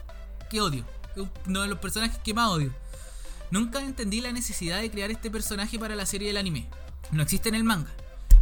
que 0.50 0.62
odio. 0.62 0.86
Es 1.15 1.24
uno 1.46 1.62
de 1.62 1.68
los 1.68 1.80
personajes 1.80 2.18
que 2.20 2.34
más 2.34 2.50
odio. 2.50 2.74
Nunca 3.51 3.82
entendí 3.82 4.22
la 4.22 4.32
necesidad 4.32 4.82
de 4.82 4.89
crear 4.89 5.12
este 5.12 5.30
personaje 5.30 5.77
para 5.77 5.96
la 5.96 6.06
serie 6.06 6.27
del 6.27 6.38
anime. 6.38 6.68
No 7.12 7.22
existe 7.22 7.50
en 7.50 7.56
el 7.56 7.63
manga. 7.63 7.92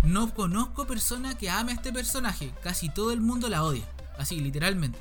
No 0.03 0.33
conozco 0.33 0.87
persona 0.87 1.37
que 1.37 1.49
ame 1.49 1.73
a 1.73 1.75
este 1.75 1.91
personaje. 1.91 2.53
Casi 2.63 2.89
todo 2.89 3.11
el 3.11 3.19
mundo 3.19 3.49
la 3.49 3.63
odia. 3.63 3.83
Así, 4.17 4.39
literalmente. 4.39 4.99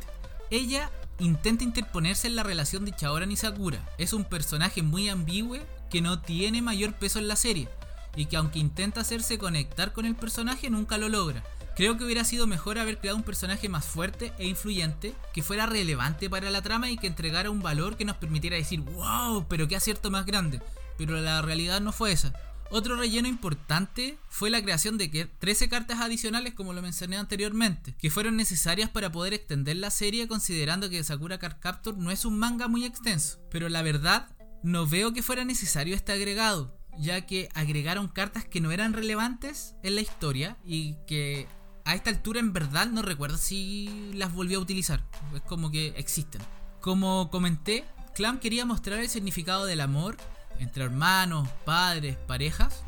Ella 0.51 0.91
intenta 1.21 1.63
interponerse 1.63 2.27
en 2.27 2.35
la 2.35 2.43
relación 2.43 2.85
de 2.85 2.97
Chaoran 2.97 3.31
y 3.31 3.37
Sakura. 3.37 3.89
Es 3.99 4.13
un 4.13 4.25
personaje 4.25 4.83
muy 4.83 5.09
ambiguo 5.09 5.59
que 5.91 6.01
no 6.01 6.21
tiene 6.21 6.63
mayor 6.63 6.95
peso 6.95 7.19
en 7.19 7.29
la 7.29 7.37
serie. 7.37 7.69
Y 8.17 8.27
que 8.27 8.37
aunque 8.37 8.59
intenta 8.59 9.03
hacerse 9.03 9.39
conectar 9.39 9.93
con 9.93 10.05
el 10.05 10.17
personaje, 10.17 10.71
nunca 10.71 10.99
lo 10.99 11.09
logra. 11.09 11.45
Creo 11.81 11.97
que 11.97 12.05
hubiera 12.05 12.25
sido 12.25 12.47
mejor 12.47 12.79
haber 12.79 12.99
creado 12.99 13.17
un 13.17 13.23
personaje 13.23 13.71
más 13.71 13.87
fuerte 13.87 14.35
e 14.37 14.47
influyente, 14.47 15.15
que 15.33 15.43
fuera 15.43 15.65
relevante 15.65 16.29
para 16.29 16.51
la 16.51 16.61
trama 16.61 16.91
y 16.91 16.99
que 16.99 17.07
entregara 17.07 17.51
un 17.51 17.63
valor 17.63 17.97
que 17.97 18.05
nos 18.05 18.19
permitiera 18.19 18.57
decir, 18.57 18.81
wow, 18.81 19.47
pero 19.49 19.67
qué 19.67 19.77
acierto 19.77 20.11
más 20.11 20.27
grande. 20.27 20.61
Pero 20.99 21.19
la 21.19 21.41
realidad 21.41 21.81
no 21.81 21.93
fue 21.93 22.13
esa. 22.13 22.35
Otro 22.69 22.97
relleno 22.97 23.29
importante 23.29 24.19
fue 24.29 24.51
la 24.51 24.61
creación 24.61 24.99
de 24.99 25.09
13 25.09 25.71
cartas 25.71 26.01
adicionales, 26.01 26.53
como 26.53 26.75
lo 26.75 26.83
mencioné 26.83 27.17
anteriormente, 27.17 27.95
que 27.99 28.11
fueron 28.11 28.37
necesarias 28.37 28.91
para 28.91 29.11
poder 29.11 29.33
extender 29.33 29.77
la 29.77 29.89
serie 29.89 30.29
considerando 30.29 30.91
que 30.91 31.03
Sakura 31.03 31.39
Card 31.39 31.61
Captor 31.61 31.97
no 31.97 32.11
es 32.11 32.27
un 32.27 32.39
manga 32.39 32.69
muy 32.69 32.85
extenso. 32.85 33.41
Pero 33.51 33.71
la 33.71 33.81
verdad, 33.81 34.29
no 34.63 34.87
veo 34.87 35.15
que 35.15 35.23
fuera 35.23 35.47
necesario 35.47 35.97
este 35.97 36.13
agregado, 36.13 36.79
ya 36.99 37.25
que 37.25 37.49
agregaron 37.55 38.09
cartas 38.09 38.45
que 38.45 38.61
no 38.61 38.71
eran 38.71 38.93
relevantes 38.93 39.77
en 39.83 39.95
la 39.95 40.03
historia 40.03 40.59
y 40.63 40.97
que 41.07 41.49
a 41.91 41.97
esta 41.97 42.11
altura 42.11 42.39
en 42.39 42.53
verdad 42.53 42.87
no 42.87 43.03
recuerdo 43.03 43.37
si 43.37 44.13
las 44.15 44.33
volvió 44.33 44.59
a 44.59 44.63
utilizar. 44.63 45.03
Es 45.35 45.41
como 45.43 45.73
que 45.73 45.89
existen. 45.97 46.41
Como 46.81 47.31
comenté, 47.31 47.85
Clam 48.15 48.39
quería 48.39 48.65
mostrar 48.65 49.01
el 49.01 49.09
significado 49.09 49.67
del 49.67 49.81
amor 49.81 50.17
entre 50.61 50.85
hermanos, 50.85 51.49
padres, 51.65 52.17
parejas. 52.17 52.85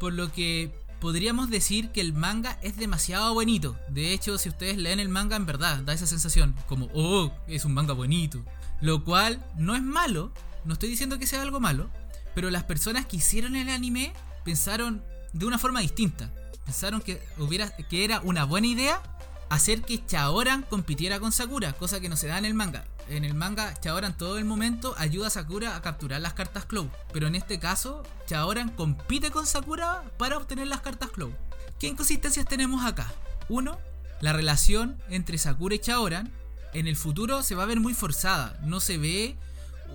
Por 0.00 0.14
lo 0.14 0.32
que 0.32 0.74
podríamos 1.00 1.48
decir 1.48 1.90
que 1.90 2.00
el 2.00 2.12
manga 2.12 2.58
es 2.60 2.76
demasiado 2.76 3.32
bonito. 3.34 3.78
De 3.88 4.12
hecho, 4.12 4.36
si 4.36 4.48
ustedes 4.48 4.78
leen 4.78 4.98
el 4.98 5.08
manga 5.08 5.36
en 5.36 5.46
verdad, 5.46 5.78
da 5.84 5.92
esa 5.92 6.08
sensación. 6.08 6.56
Como, 6.66 6.88
oh, 6.94 7.30
es 7.46 7.64
un 7.64 7.72
manga 7.72 7.92
bonito. 7.92 8.44
Lo 8.80 9.04
cual 9.04 9.44
no 9.56 9.76
es 9.76 9.82
malo. 9.82 10.32
No 10.64 10.72
estoy 10.72 10.88
diciendo 10.88 11.20
que 11.20 11.26
sea 11.28 11.42
algo 11.42 11.60
malo. 11.60 11.88
Pero 12.34 12.50
las 12.50 12.64
personas 12.64 13.06
que 13.06 13.18
hicieron 13.18 13.54
el 13.54 13.68
anime 13.68 14.12
pensaron 14.44 15.04
de 15.32 15.46
una 15.46 15.58
forma 15.58 15.78
distinta 15.78 16.32
pensaron 16.68 17.00
que, 17.00 17.18
hubiera, 17.38 17.70
que 17.70 18.04
era 18.04 18.20
una 18.20 18.44
buena 18.44 18.66
idea 18.66 19.02
hacer 19.48 19.80
que 19.80 20.04
Chaoran 20.04 20.60
compitiera 20.60 21.18
con 21.18 21.32
Sakura, 21.32 21.72
cosa 21.72 21.98
que 21.98 22.10
no 22.10 22.16
se 22.16 22.26
da 22.26 22.36
en 22.36 22.44
el 22.44 22.52
manga. 22.52 22.84
En 23.08 23.24
el 23.24 23.32
manga, 23.32 23.72
Chaoran 23.80 24.14
todo 24.14 24.36
el 24.36 24.44
momento 24.44 24.94
ayuda 24.98 25.28
a 25.28 25.30
Sakura 25.30 25.76
a 25.76 25.80
capturar 25.80 26.20
las 26.20 26.34
cartas 26.34 26.66
Clow. 26.66 26.90
Pero 27.10 27.26
en 27.26 27.36
este 27.36 27.58
caso, 27.58 28.02
Chaoran 28.26 28.68
compite 28.68 29.30
con 29.30 29.46
Sakura 29.46 30.04
para 30.18 30.36
obtener 30.36 30.66
las 30.66 30.82
cartas 30.82 31.08
Clow. 31.08 31.32
¿Qué 31.78 31.86
inconsistencias 31.86 32.44
tenemos 32.44 32.84
acá? 32.84 33.10
Uno, 33.48 33.78
la 34.20 34.34
relación 34.34 35.00
entre 35.08 35.38
Sakura 35.38 35.74
y 35.74 35.78
Chaoran 35.78 36.30
en 36.74 36.86
el 36.86 36.96
futuro 36.96 37.42
se 37.42 37.54
va 37.54 37.62
a 37.62 37.66
ver 37.66 37.80
muy 37.80 37.94
forzada. 37.94 38.58
No 38.62 38.80
se 38.80 38.98
ve 38.98 39.36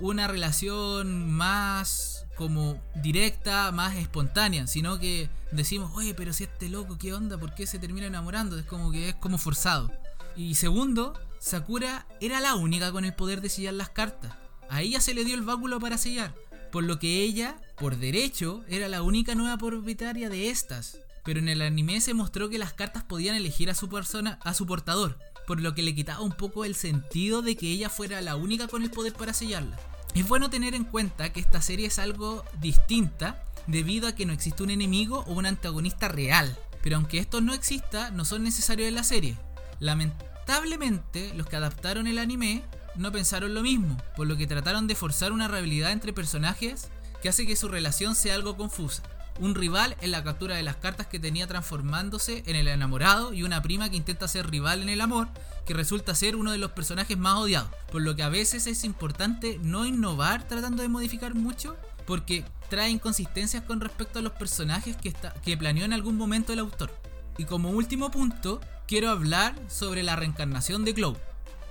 una 0.01 0.27
relación 0.27 1.29
más 1.29 2.12
como 2.35 2.81
directa, 2.95 3.71
más 3.71 3.95
espontánea, 3.95 4.67
sino 4.67 4.99
que 4.99 5.29
decimos, 5.51 5.91
oye, 5.95 6.13
pero 6.13 6.33
si 6.33 6.45
este 6.45 6.69
loco, 6.69 6.97
¿qué 6.97 7.13
onda? 7.13 7.37
¿Por 7.37 7.53
qué 7.53 7.67
se 7.67 7.79
termina 7.79 8.07
enamorando? 8.07 8.57
Es 8.57 8.65
como 8.65 8.91
que 8.91 9.09
es 9.09 9.15
como 9.15 9.37
forzado. 9.37 9.91
Y 10.35 10.55
segundo, 10.55 11.13
Sakura 11.39 12.07
era 12.19 12.39
la 12.39 12.55
única 12.55 12.91
con 12.91 13.05
el 13.05 13.13
poder 13.13 13.41
de 13.41 13.49
sellar 13.49 13.75
las 13.75 13.89
cartas. 13.89 14.33
A 14.69 14.81
ella 14.81 14.99
se 15.01 15.13
le 15.13 15.25
dio 15.25 15.35
el 15.35 15.43
báculo 15.43 15.79
para 15.79 15.97
sellar, 15.97 16.33
por 16.71 16.83
lo 16.83 16.97
que 16.97 17.21
ella, 17.21 17.61
por 17.77 17.97
derecho, 17.97 18.63
era 18.67 18.87
la 18.87 19.03
única 19.03 19.35
nueva 19.35 19.57
propietaria 19.57 20.29
de 20.29 20.49
estas. 20.49 20.97
Pero 21.23 21.39
en 21.39 21.49
el 21.49 21.61
anime 21.61 22.01
se 22.01 22.13
mostró 22.13 22.49
que 22.49 22.57
las 22.57 22.73
cartas 22.73 23.03
podían 23.03 23.35
elegir 23.35 23.69
a 23.69 23.75
su 23.75 23.89
persona, 23.89 24.39
a 24.43 24.53
su 24.53 24.65
portador, 24.65 25.19
por 25.45 25.61
lo 25.61 25.75
que 25.75 25.83
le 25.83 25.93
quitaba 25.93 26.21
un 26.21 26.31
poco 26.31 26.65
el 26.65 26.75
sentido 26.75 27.41
de 27.41 27.55
que 27.55 27.71
ella 27.71 27.89
fuera 27.89 28.21
la 28.21 28.35
única 28.35 28.67
con 28.67 28.81
el 28.81 28.89
poder 28.89 29.13
para 29.13 29.33
sellarla. 29.33 29.77
Es 30.15 30.27
bueno 30.27 30.49
tener 30.49 30.75
en 30.75 30.83
cuenta 30.83 31.33
que 31.33 31.39
esta 31.39 31.61
serie 31.61 31.87
es 31.87 31.97
algo 31.97 32.45
distinta 32.59 33.43
debido 33.65 34.07
a 34.07 34.13
que 34.13 34.25
no 34.25 34.33
existe 34.33 34.61
un 34.61 34.69
enemigo 34.69 35.23
o 35.27 35.33
un 35.33 35.45
antagonista 35.45 36.07
real. 36.07 36.55
Pero 36.83 36.97
aunque 36.97 37.17
esto 37.17 37.41
no 37.41 37.53
exista, 37.53 38.11
no 38.11 38.23
son 38.23 38.43
necesarios 38.43 38.87
en 38.87 38.95
la 38.95 39.03
serie. 39.03 39.37
Lamentablemente, 39.79 41.33
los 41.33 41.47
que 41.47 41.55
adaptaron 41.55 42.05
el 42.07 42.19
anime 42.19 42.63
no 42.95 43.11
pensaron 43.11 43.55
lo 43.55 43.63
mismo, 43.63 43.97
por 44.15 44.27
lo 44.27 44.37
que 44.37 44.45
trataron 44.45 44.85
de 44.85 44.95
forzar 44.95 45.31
una 45.31 45.47
rivalidad 45.47 45.91
entre 45.91 46.13
personajes 46.13 46.89
que 47.21 47.29
hace 47.29 47.47
que 47.47 47.55
su 47.55 47.67
relación 47.67 48.15
sea 48.15 48.35
algo 48.35 48.55
confusa 48.55 49.01
un 49.39 49.55
rival 49.55 49.95
en 50.01 50.11
la 50.11 50.23
captura 50.23 50.55
de 50.55 50.63
las 50.63 50.75
cartas 50.75 51.07
que 51.07 51.19
tenía 51.19 51.47
transformándose 51.47 52.43
en 52.45 52.55
el 52.55 52.67
enamorado 52.67 53.33
y 53.33 53.43
una 53.43 53.61
prima 53.61 53.89
que 53.89 53.97
intenta 53.97 54.27
ser 54.27 54.49
rival 54.49 54.81
en 54.81 54.89
el 54.89 55.01
amor, 55.01 55.27
que 55.65 55.73
resulta 55.73 56.15
ser 56.15 56.35
uno 56.35 56.51
de 56.51 56.57
los 56.57 56.71
personajes 56.71 57.17
más 57.17 57.37
odiados. 57.37 57.69
Por 57.91 58.01
lo 58.01 58.15
que 58.15 58.23
a 58.23 58.29
veces 58.29 58.67
es 58.67 58.83
importante 58.83 59.59
no 59.63 59.85
innovar 59.85 60.47
tratando 60.47 60.83
de 60.83 60.89
modificar 60.89 61.33
mucho, 61.33 61.75
porque 62.05 62.45
trae 62.69 62.89
inconsistencias 62.89 63.63
con 63.63 63.79
respecto 63.79 64.19
a 64.19 64.21
los 64.21 64.33
personajes 64.33 64.97
que, 64.97 65.13
que 65.43 65.57
planeó 65.57 65.85
en 65.85 65.93
algún 65.93 66.17
momento 66.17 66.53
el 66.53 66.59
autor. 66.59 66.91
Y 67.37 67.45
como 67.45 67.69
último 67.71 68.11
punto, 68.11 68.61
quiero 68.87 69.09
hablar 69.09 69.55
sobre 69.67 70.03
la 70.03 70.15
reencarnación 70.15 70.85
de 70.85 70.93
Glow, 70.93 71.17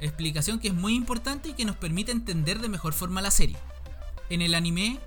explicación 0.01 0.59
que 0.59 0.69
es 0.69 0.75
muy 0.75 0.95
importante 0.95 1.51
y 1.51 1.53
que 1.53 1.65
nos 1.65 1.77
permite 1.77 2.13
entender 2.13 2.59
de 2.61 2.69
mejor 2.69 2.93
forma 2.93 3.23
la 3.23 3.31
serie. 3.31 3.57
En 4.31 4.43
el 4.43 4.55
anime, 4.55 4.99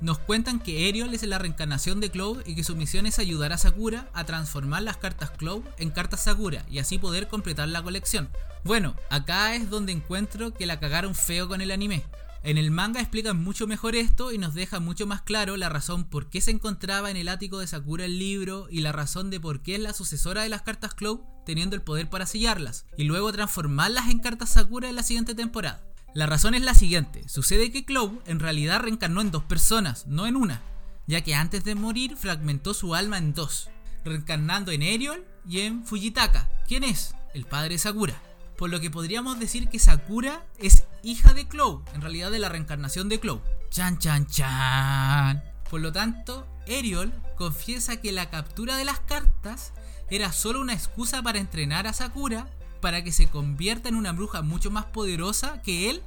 nos 0.00 0.18
cuentan 0.18 0.60
que 0.60 0.88
Eriol 0.88 1.12
es 1.14 1.22
la 1.24 1.38
reencarnación 1.38 2.00
de 2.00 2.10
Cloud 2.10 2.42
y 2.46 2.54
que 2.54 2.64
su 2.64 2.74
misión 2.74 3.06
es 3.06 3.18
ayudar 3.18 3.52
a 3.52 3.58
Sakura 3.58 4.08
a 4.14 4.24
transformar 4.24 4.82
las 4.82 4.96
cartas 4.96 5.30
Cloud 5.30 5.62
en 5.78 5.90
cartas 5.90 6.20
Sakura 6.24 6.64
y 6.70 6.78
así 6.78 6.98
poder 6.98 7.28
completar 7.28 7.68
la 7.68 7.82
colección. 7.82 8.30
Bueno, 8.64 8.96
acá 9.10 9.54
es 9.54 9.68
donde 9.68 9.92
encuentro 9.92 10.52
que 10.52 10.66
la 10.66 10.80
cagaron 10.80 11.14
feo 11.14 11.48
con 11.48 11.60
el 11.60 11.70
anime. 11.70 12.04
En 12.42 12.56
el 12.56 12.70
manga 12.70 13.00
explican 13.00 13.42
mucho 13.42 13.66
mejor 13.66 13.94
esto 13.94 14.32
y 14.32 14.38
nos 14.38 14.54
deja 14.54 14.80
mucho 14.80 15.06
más 15.06 15.20
claro 15.20 15.58
la 15.58 15.68
razón 15.68 16.04
por 16.04 16.30
qué 16.30 16.40
se 16.40 16.50
encontraba 16.50 17.10
en 17.10 17.18
el 17.18 17.28
ático 17.28 17.58
de 17.58 17.66
Sakura 17.66 18.06
el 18.06 18.18
libro 18.18 18.68
y 18.70 18.80
la 18.80 18.92
razón 18.92 19.28
de 19.28 19.40
por 19.40 19.60
qué 19.60 19.74
es 19.74 19.80
la 19.80 19.92
sucesora 19.92 20.42
de 20.42 20.48
las 20.48 20.62
cartas 20.62 20.94
Cloud 20.94 21.20
teniendo 21.44 21.76
el 21.76 21.82
poder 21.82 22.08
para 22.08 22.24
sellarlas 22.24 22.86
y 22.96 23.04
luego 23.04 23.30
transformarlas 23.32 24.08
en 24.08 24.20
cartas 24.20 24.50
Sakura 24.50 24.88
en 24.88 24.96
la 24.96 25.02
siguiente 25.02 25.34
temporada. 25.34 25.89
La 26.12 26.26
razón 26.26 26.54
es 26.54 26.62
la 26.62 26.74
siguiente, 26.74 27.28
sucede 27.28 27.70
que 27.70 27.84
Clow 27.84 28.20
en 28.26 28.40
realidad 28.40 28.80
reencarnó 28.80 29.20
en 29.20 29.30
dos 29.30 29.44
personas, 29.44 30.06
no 30.08 30.26
en 30.26 30.34
una, 30.34 30.62
ya 31.06 31.20
que 31.22 31.34
antes 31.34 31.62
de 31.62 31.76
morir 31.76 32.16
fragmentó 32.16 32.74
su 32.74 32.96
alma 32.96 33.18
en 33.18 33.32
dos, 33.32 33.70
reencarnando 34.04 34.72
en 34.72 34.82
Eriol 34.82 35.24
y 35.46 35.60
en 35.60 35.84
Fujitaka, 35.86 36.48
¿Quién 36.66 36.84
es 36.84 37.14
el 37.34 37.46
padre 37.46 37.70
de 37.70 37.78
Sakura. 37.78 38.20
Por 38.56 38.70
lo 38.70 38.80
que 38.80 38.90
podríamos 38.90 39.38
decir 39.38 39.68
que 39.68 39.78
Sakura 39.78 40.44
es 40.58 40.84
hija 41.02 41.32
de 41.32 41.48
Clow, 41.48 41.84
en 41.94 42.00
realidad 42.00 42.30
de 42.30 42.38
la 42.38 42.48
reencarnación 42.48 43.08
de 43.08 43.20
Clow. 43.20 43.40
Chan 43.70 43.98
chan 43.98 44.26
chan. 44.26 45.42
Por 45.70 45.80
lo 45.80 45.92
tanto, 45.92 46.46
Eriol 46.66 47.12
confiesa 47.36 48.00
que 48.00 48.12
la 48.12 48.30
captura 48.30 48.76
de 48.76 48.84
las 48.84 49.00
cartas 49.00 49.72
era 50.10 50.32
solo 50.32 50.60
una 50.60 50.74
excusa 50.74 51.22
para 51.22 51.38
entrenar 51.38 51.86
a 51.86 51.92
Sakura 51.92 52.48
para 52.80 53.04
que 53.04 53.12
se 53.12 53.28
convierta 53.28 53.88
en 53.88 53.94
una 53.94 54.12
bruja 54.12 54.42
mucho 54.42 54.70
más 54.70 54.86
poderosa 54.86 55.62
que 55.62 55.90
él, 55.90 56.02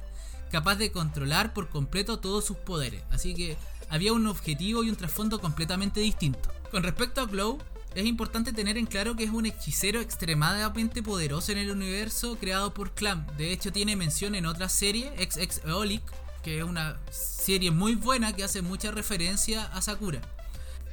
capaz 0.50 0.76
de 0.76 0.92
controlar 0.92 1.52
por 1.52 1.68
completo 1.68 2.18
todos 2.18 2.44
sus 2.44 2.56
poderes. 2.56 3.02
Así 3.10 3.34
que 3.34 3.56
había 3.88 4.12
un 4.12 4.26
objetivo 4.26 4.84
y 4.84 4.90
un 4.90 4.96
trasfondo 4.96 5.40
completamente 5.40 6.00
distinto. 6.00 6.48
Con 6.70 6.82
respecto 6.82 7.20
a 7.20 7.26
Glow, 7.26 7.58
es 7.94 8.06
importante 8.06 8.52
tener 8.52 8.76
en 8.76 8.86
claro 8.86 9.14
que 9.14 9.24
es 9.24 9.30
un 9.30 9.46
hechicero 9.46 10.00
extremadamente 10.00 11.02
poderoso 11.02 11.52
en 11.52 11.58
el 11.58 11.70
universo 11.70 12.36
creado 12.40 12.74
por 12.74 12.92
Clam. 12.92 13.26
De 13.36 13.52
hecho, 13.52 13.72
tiene 13.72 13.94
mención 13.94 14.34
en 14.34 14.46
otra 14.46 14.68
serie, 14.68 15.12
XX 15.16 15.64
Eolic, 15.64 16.02
que 16.42 16.58
es 16.58 16.64
una 16.64 16.98
serie 17.10 17.70
muy 17.70 17.94
buena 17.94 18.32
que 18.32 18.44
hace 18.44 18.62
mucha 18.62 18.90
referencia 18.90 19.64
a 19.66 19.80
Sakura. 19.80 20.20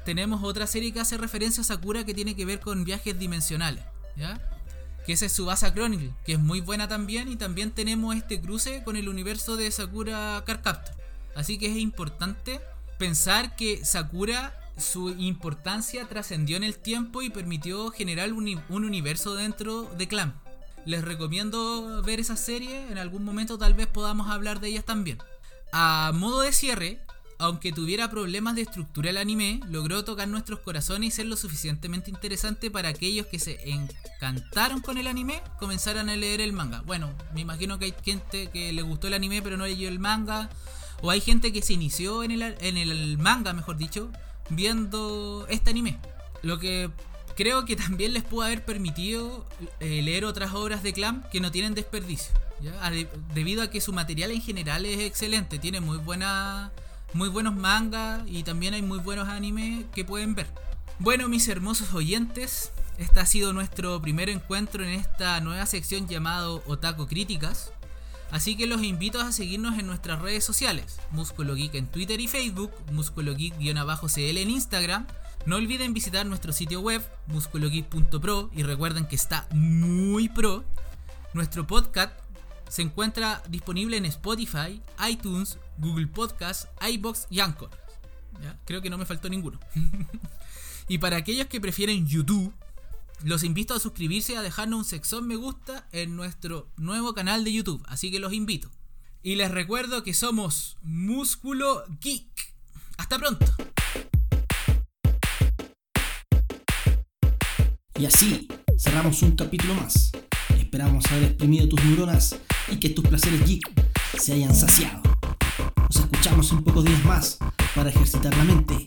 Tenemos 0.06 0.44
otra 0.44 0.68
serie 0.68 0.94
que 0.94 1.00
hace 1.00 1.18
referencia 1.18 1.62
a 1.62 1.66
Sakura 1.66 2.06
que 2.06 2.14
tiene 2.14 2.36
que 2.36 2.46
ver 2.46 2.60
con 2.60 2.84
viajes 2.84 3.18
dimensionales. 3.18 3.84
¿ya? 4.16 4.40
Que 5.06 5.14
es 5.14 5.32
Subasa 5.32 5.74
Chronicle, 5.74 6.14
que 6.26 6.34
es 6.34 6.40
muy 6.40 6.62
buena 6.62 6.88
también, 6.88 7.32
y 7.32 7.36
también 7.36 7.72
tenemos 7.72 8.16
este 8.16 8.42
cruce 8.42 8.84
con 8.84 8.96
el 8.96 9.10
universo 9.10 9.56
de 9.56 9.72
Sakura 9.72 10.44
Card 10.46 10.62
Captor. 10.62 10.96
Así 11.36 11.58
que 11.58 11.68
es 11.68 11.78
importante 11.78 12.62
pensar 12.98 13.56
que 13.56 13.84
Sakura, 13.86 14.58
su 14.78 15.10
importancia 15.10 16.08
trascendió 16.08 16.58
en 16.58 16.64
el 16.64 16.78
tiempo 16.78 17.22
y 17.22 17.30
permitió 17.30 17.90
generar 17.90 18.32
un, 18.34 18.62
un 18.70 18.86
universo 18.86 19.36
dentro 19.36 19.84
de 19.98 20.08
Clan. 20.08 20.40
Les 20.86 21.04
recomiendo 21.04 22.02
ver 22.04 22.20
esa 22.20 22.36
serie, 22.36 22.88
en 22.90 22.98
algún 22.98 23.24
momento 23.24 23.58
tal 23.58 23.74
vez 23.74 23.88
podamos 23.88 24.30
hablar 24.30 24.60
de 24.60 24.70
ellas 24.70 24.86
también. 24.86 25.20
A 25.72 26.12
modo 26.14 26.42
de 26.42 26.52
cierre, 26.52 27.00
aunque 27.42 27.72
tuviera 27.72 28.10
problemas 28.12 28.56
de 28.56 28.62
estructura 28.62 29.10
el 29.10 29.18
anime, 29.18 29.60
logró 29.68 30.06
tocar 30.06 30.28
nuestros 30.28 30.60
corazones 30.60 31.08
y 31.08 31.12
ser 31.12 31.26
lo 31.26 31.36
suficientemente 31.36 32.12
interesante 32.12 32.70
para 32.70 32.90
aquellos 32.90 33.26
que 33.26 33.40
se 33.40 33.60
encantaron 33.68 34.82
con 34.82 35.00
el 35.00 35.08
anime 35.08 35.42
comenzaran 35.58 36.10
a 36.10 36.16
leer 36.16 36.40
el 36.40 36.54
manga. 36.54 36.82
Bueno, 36.82 37.12
me 37.34 37.42
imagino 37.42 37.80
que 37.80 37.86
hay 37.86 37.96
gente 38.04 38.48
que 38.52 38.72
le 38.72 38.84
gustó 38.84 39.08
el 39.08 39.16
anime 39.16 39.42
pero 39.42 39.58
no 39.58 39.66
leyó 39.66 39.90
el 39.90 39.98
manga, 39.98 40.52
o 41.02 41.10
hay 41.10 41.20
gente 41.20 41.52
que 41.52 41.64
se 41.64 41.74
inició 41.74 42.24
en 42.24 42.30
el, 42.30 42.44
en 42.62 42.78
el 42.78 43.18
manga, 43.18 43.54
mejor 43.54 43.76
dicho, 43.76 44.12
viendo 44.50 45.48
este 45.50 45.72
anime. 45.72 45.98
Lo 46.44 46.60
que 46.60 46.92
creo 47.36 47.66
que 47.66 47.76
también 47.76 48.14
les 48.14 48.24
pudo 48.24 48.44
haber 48.44 48.64
permitido 48.64 49.48
eh, 49.80 50.04
leer 50.04 50.26
otras 50.26 50.54
obras 50.54 50.84
de 50.84 50.94
Clam 50.94 51.24
que 51.32 51.42
no 51.42 51.50
tienen 51.50 51.74
desperdicio. 51.74 52.36
debido 53.34 53.64
a 53.64 53.72
que 53.72 53.82
su 53.82 53.94
material 53.94 54.30
en 54.30 54.42
general 54.44 54.86
es 54.86 55.00
excelente, 55.00 55.58
tiene 55.58 55.82
muy 55.82 55.98
buena 55.98 56.72
muy 57.14 57.30
buenos 57.30 57.56
mangas 57.56 58.24
y 58.28 58.44
también 58.44 58.74
hay 58.74 58.82
muy 58.82 59.00
buenos 59.00 59.28
animes 59.28 59.86
que 59.94 60.06
pueden 60.06 60.36
ver. 60.36 60.48
Bueno, 61.00 61.28
mis 61.28 61.48
hermosos 61.48 61.94
oyentes, 61.94 62.72
este 62.98 63.20
ha 63.20 63.26
sido 63.26 63.54
nuestro 63.54 64.02
primer 64.02 64.30
encuentro 64.30 64.84
en 64.84 64.92
esta 64.92 65.40
nueva 65.42 65.66
sección 65.66 66.08
llamado 66.08 66.64
Otaku 66.68 67.08
Críticas. 67.08 67.72
Así 68.32 68.56
que 68.56 68.66
los 68.66 68.82
invito 68.84 69.20
a 69.20 69.32
seguirnos 69.32 69.78
en 69.78 69.88
nuestras 69.88 70.22
redes 70.22 70.46
sociales, 70.46 71.00
Músculo 71.12 71.56
Geek 71.56 71.76
en 71.76 71.88
Twitter 71.88 72.22
y 72.22 72.28
Facebook, 72.28 72.72
Músculo 72.92 73.36
Geek-cl 73.36 74.38
en 74.38 74.50
Instagram. 74.50 75.06
No 75.46 75.56
olviden 75.58 75.94
visitar 75.94 76.26
nuestro 76.26 76.54
sitio 76.54 76.82
web, 76.82 77.02
musculogeek.pro, 77.28 78.52
y 78.54 78.64
recuerden 78.64 79.08
que 79.08 79.16
está 79.16 79.48
muy 79.52 80.30
pro. 80.30 80.64
Nuestro 81.34 81.66
podcast 81.66 82.14
se 82.72 82.82
encuentra 82.82 83.44
disponible 83.50 83.98
en 83.98 84.06
Spotify, 84.06 84.82
iTunes, 85.10 85.58
Google 85.78 86.08
Podcast, 86.08 86.70
iBox 86.82 87.28
y 87.30 87.42
Anchor. 87.42 87.70
Creo 88.64 88.82
que 88.82 88.90
no 88.90 88.98
me 88.98 89.06
faltó 89.06 89.28
ninguno. 89.28 89.60
y 90.88 90.98
para 90.98 91.18
aquellos 91.18 91.48
que 91.48 91.60
prefieren 91.60 92.08
YouTube, 92.08 92.54
los 93.26 93.44
invito 93.44 93.74
a 93.74 93.80
suscribirse 93.82 94.32
y 94.32 94.36
a 94.38 94.42
dejarnos 94.42 94.80
un 94.80 94.86
sexón 94.86 95.28
me 95.28 95.36
gusta 95.36 95.86
en 95.92 96.16
nuestro 96.16 96.70
nuevo 96.78 97.14
canal 97.14 97.44
de 97.44 97.52
YouTube. 97.52 97.84
Así 97.90 98.10
que 98.10 98.20
los 98.20 98.32
invito. 98.32 98.72
Y 99.22 99.36
les 99.36 99.52
recuerdo 99.52 100.02
que 100.04 100.14
somos 100.14 100.78
Músculo 100.82 101.84
Geek. 102.00 102.54
Hasta 102.98 103.18
pronto. 103.18 103.46
Y 108.00 108.06
así 108.06 108.48
cerramos 108.80 109.22
un 109.24 109.36
capítulo 109.36 109.76
más. 109.76 110.14
Esperamos 110.58 111.06
haber 111.08 111.24
exprimido 111.26 111.68
tus 111.68 111.84
neuronas 111.84 112.40
y 112.70 112.78
que 112.78 112.90
tus 112.90 113.06
placeres 113.08 113.46
geek 113.46 113.70
se 114.20 114.34
hayan 114.34 114.56
saciado. 114.56 115.02
Nos 115.78 115.96
escuchamos 115.96 116.52
en 116.52 116.64
pocos 116.64 116.86
días 116.86 117.04
más 117.06 117.38
para 117.76 117.90
ejercitar 117.90 118.36
la 118.38 118.44
mente 118.44 118.84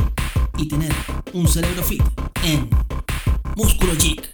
y 0.56 0.68
tener 0.68 0.92
un 1.32 1.48
cerebro 1.48 1.82
fit 1.82 2.02
en 2.42 2.68
Músculo 3.56 3.94
Geek. 3.96 4.33